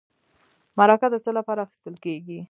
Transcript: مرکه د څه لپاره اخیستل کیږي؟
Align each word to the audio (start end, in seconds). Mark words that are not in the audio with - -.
مرکه 0.77 1.07
د 1.13 1.15
څه 1.23 1.31
لپاره 1.37 1.59
اخیستل 1.65 1.95
کیږي؟ 2.05 2.37